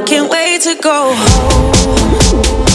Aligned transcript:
I 0.00 0.02
can't 0.02 0.30
wait 0.30 0.62
to 0.62 0.76
go 0.80 1.14
home. 1.14 2.69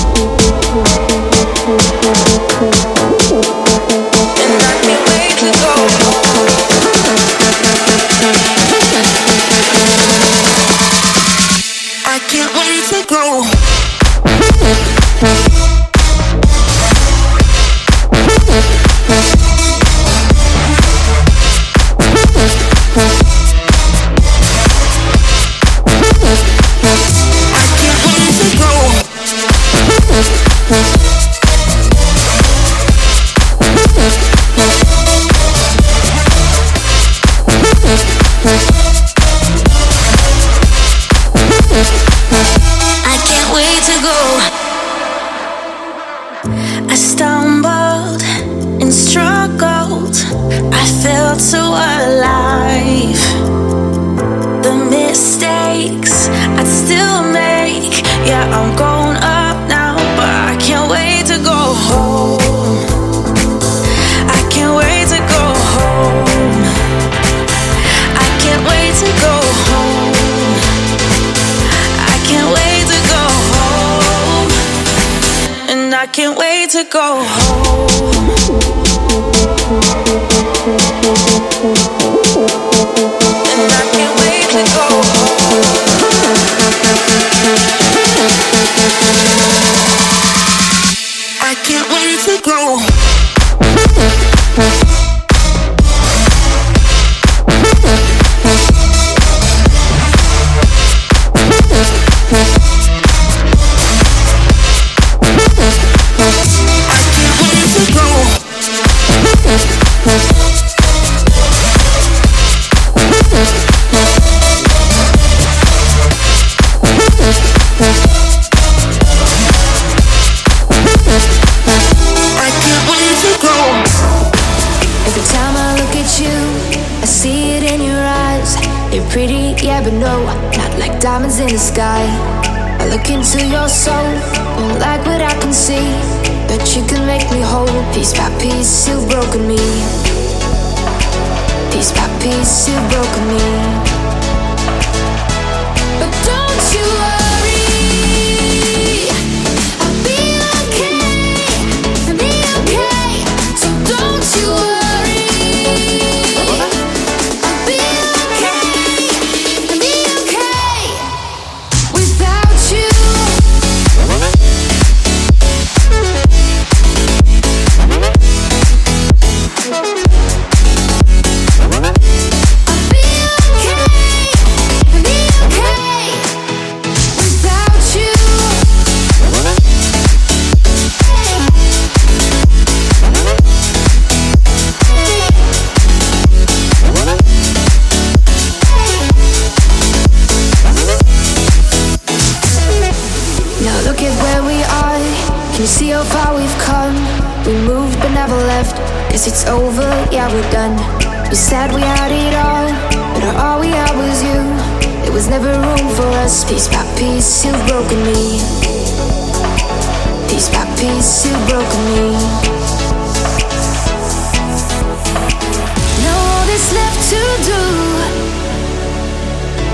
to 217.12 217.24
do 217.52 217.62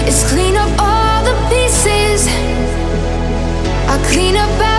is 0.05 0.23
clean 0.29 0.57
up 0.57 0.69
all 0.77 1.23
the 1.23 1.35
pieces. 1.49 2.27
I 3.87 3.97
clean 4.11 4.35
up. 4.35 4.70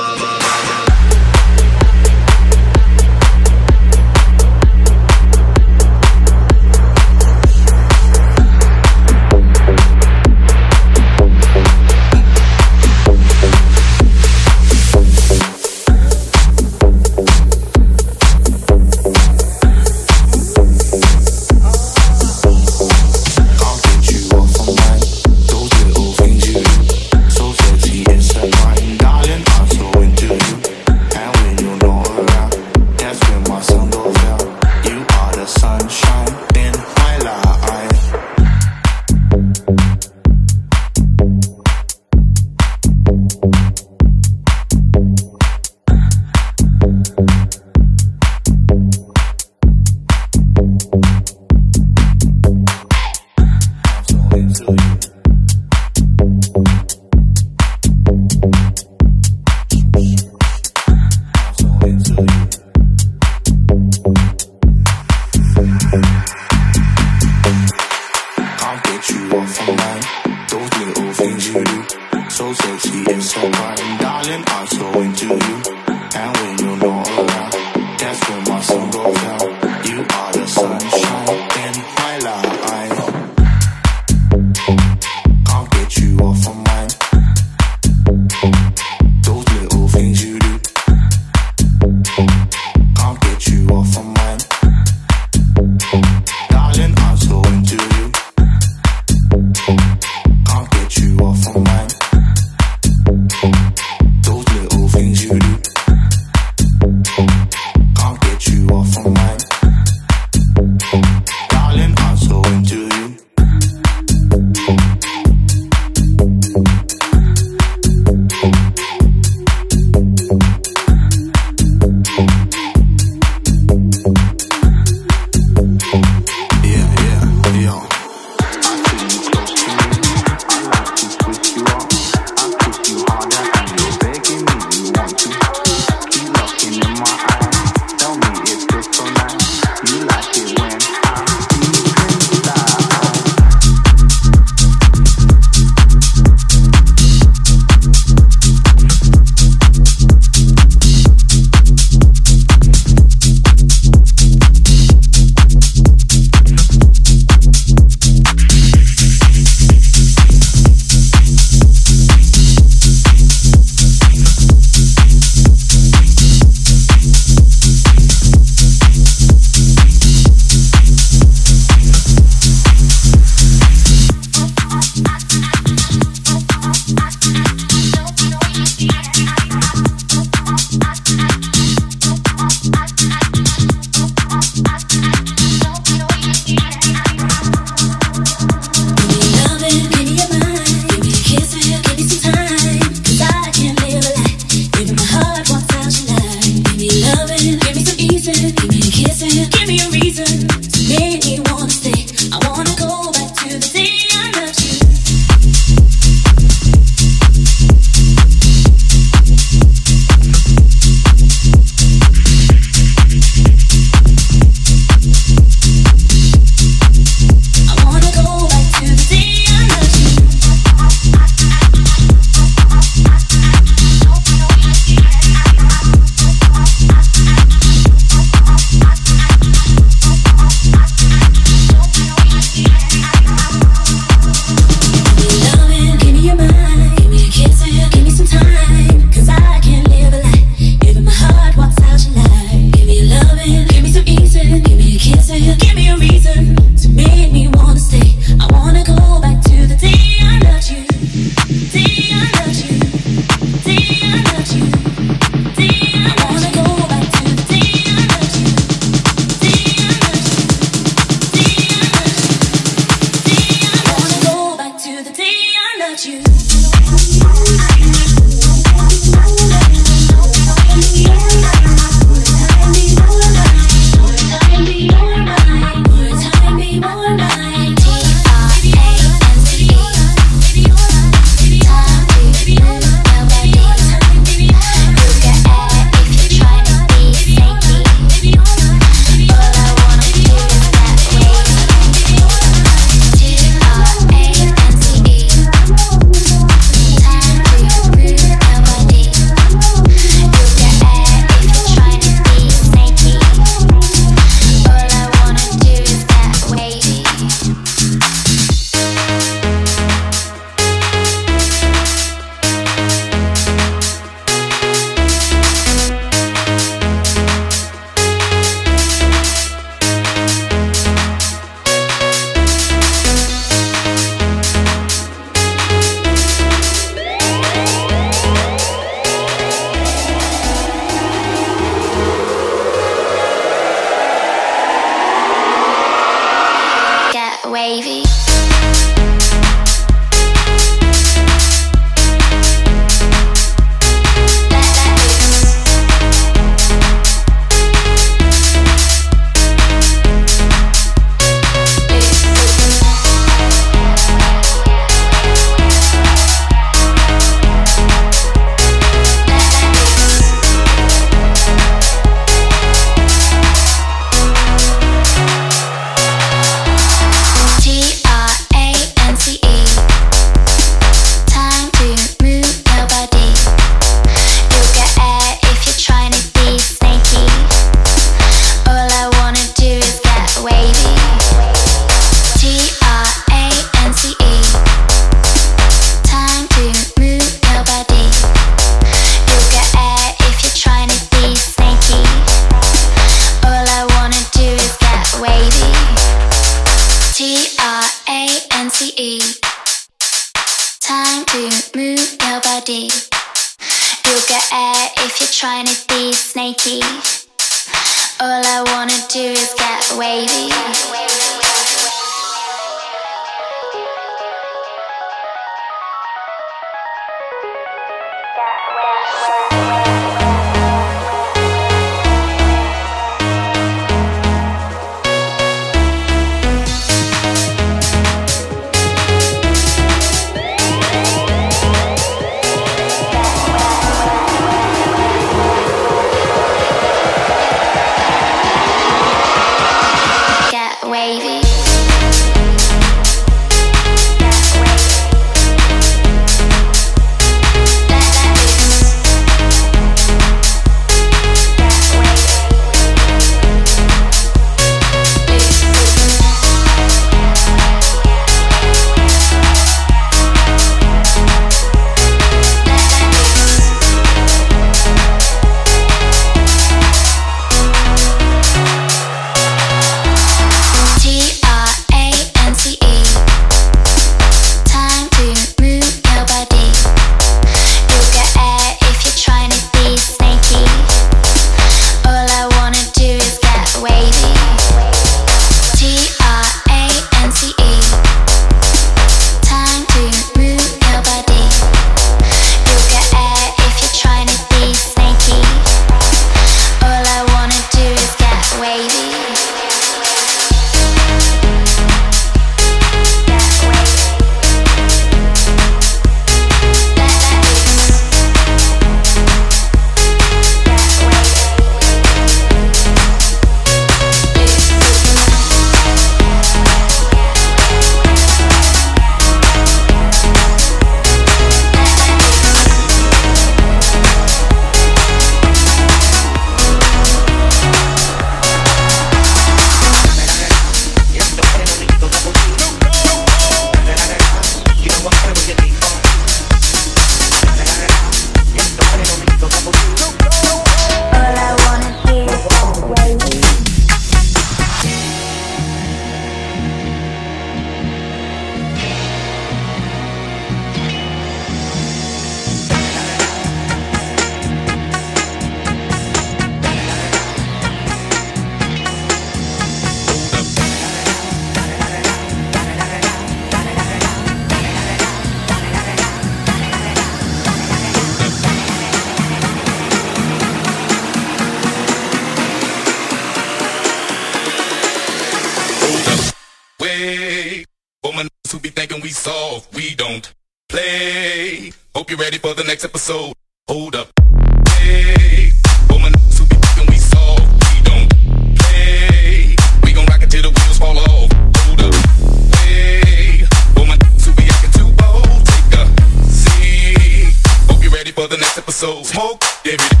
the 598.31 598.37
next 598.37 598.57
episode. 598.57 599.05
Smoke, 599.05 599.43
David. 599.63 600.00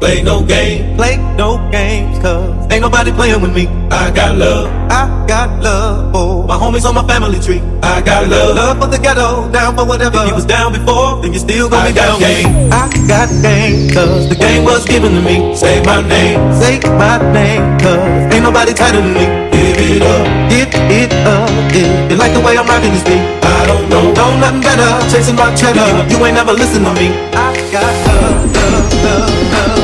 Play 0.00 0.22
no 0.22 0.42
game, 0.42 0.96
play 0.96 1.18
no 1.36 1.60
games, 1.70 2.18
cause 2.20 2.66
ain't 2.72 2.80
nobody 2.80 3.12
playing 3.12 3.42
with 3.42 3.54
me. 3.54 3.66
I 3.90 4.10
got 4.10 4.34
love. 4.34 4.72
I 4.90 5.04
got 5.28 5.60
love 5.62 6.10
for 6.10 6.46
my 6.46 6.56
homies 6.56 6.88
on 6.88 6.94
my 6.94 7.06
family 7.06 7.38
tree. 7.38 7.60
I 7.82 8.00
got 8.00 8.26
love. 8.26 8.56
Love 8.56 8.78
for 8.80 8.86
the 8.88 8.96
ghetto, 8.96 9.52
down 9.52 9.76
for 9.76 9.84
whatever. 9.84 10.16
If 10.24 10.28
you 10.28 10.34
was 10.34 10.46
down 10.46 10.72
before, 10.72 11.20
then 11.20 11.34
you 11.34 11.38
still 11.38 11.68
gonna 11.68 11.88
be 11.88 11.94
down. 11.94 12.18
Game. 12.18 12.72
I 12.72 12.88
got 13.06 13.28
game, 13.44 13.92
cause 13.92 14.26
the 14.30 14.36
game 14.36 14.64
was 14.64 14.86
given 14.86 15.12
to 15.12 15.20
me. 15.20 15.54
Say 15.54 15.82
my 15.84 16.00
name, 16.00 16.40
say 16.56 16.80
my 16.96 17.20
name, 17.36 17.78
cause 17.78 18.32
ain't 18.32 18.42
nobody 18.42 18.72
tighter 18.72 19.02
than 19.04 19.12
me. 19.12 19.28
Give 19.52 20.00
it 20.00 20.02
up, 20.02 20.24
give 20.48 20.72
it 20.72 21.12
up. 21.28 21.44
If 21.76 22.10
you 22.10 22.16
like 22.16 22.32
the 22.32 22.40
way 22.40 22.56
I'm 22.56 22.64
rocking 22.66 22.92
this 22.96 23.04
beat, 23.04 23.20
I 23.44 23.66
don't 23.68 23.86
know, 23.92 24.16
know 24.16 24.32
nothing 24.40 24.62
better. 24.64 24.90
Chasing 25.12 25.36
my 25.36 25.54
cheddar, 25.54 25.84
you 26.08 26.16
ain't 26.24 26.34
never 26.40 26.54
listen 26.56 26.84
to 26.88 26.92
me. 26.96 27.12
I 27.36 27.52
got 27.68 27.84
love, 28.08 28.48
love, 28.48 28.92
love, 29.04 29.52
love, 29.52 29.69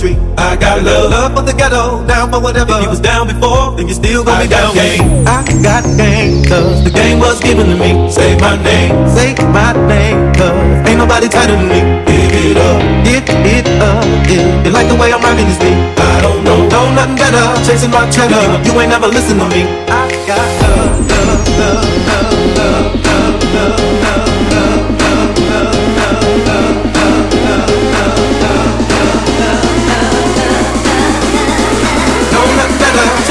country. 0.00 0.16
I 0.36 0.56
got 0.56 0.82
love. 0.82 1.10
Love 1.10 1.34
for 1.36 1.42
the 1.42 1.52
ghetto, 1.52 2.06
down 2.06 2.30
for 2.32 2.40
whatever. 2.40 2.72
If 2.76 2.82
you 2.82 2.90
was 2.90 3.00
down 3.00 3.26
before, 3.26 3.76
then 3.76 3.88
you 3.88 3.94
still 3.94 4.24
gonna 4.24 4.38
I 4.38 4.42
be 4.44 4.48
down. 4.48 4.74
Gang. 4.74 5.26
I 5.26 5.44
got 5.62 5.84
game, 5.96 6.44
cause 6.44 6.84
the 6.84 6.90
game 6.90 7.18
was 7.18 7.40
given 7.40 7.66
to 7.66 7.76
me. 7.76 8.10
Say 8.10 8.36
my 8.38 8.56
name, 8.62 9.08
say 9.08 9.34
my 9.52 9.72
name, 9.86 10.32
cause 10.34 10.88
ain't 10.88 10.98
nobody 10.98 11.28
tighter 11.28 11.56
than 11.56 11.68
me. 11.68 11.80
Give 12.08 12.32
it 12.32 12.56
up, 12.56 12.80
give 13.04 13.24
it 13.28 13.66
up, 13.80 14.04
yeah. 14.28 14.64
You 14.64 14.70
like 14.70 14.88
the 14.88 14.96
way 14.96 15.12
I'm 15.12 15.20
rocking 15.20 15.46
this 15.46 15.58
beat? 15.58 15.76
I 15.98 16.20
don't 16.22 16.44
know, 16.44 16.68
know 16.68 16.86
nothing 16.94 17.16
better. 17.16 17.44
Chasing 17.66 17.90
my 17.90 18.08
cheddar, 18.10 18.40
you 18.64 18.72
ain't 18.80 18.90
never 18.90 19.08
listen 19.08 19.38
to 19.38 19.46
me. 19.48 19.68
I 19.88 20.08
got 20.26 20.48
love, 20.62 21.10
love, 21.10 21.48
love, 21.60 21.88
love, 22.08 22.56
love, 22.56 23.04
love, 23.04 23.54
love. 23.54 23.80
love. 24.02 24.49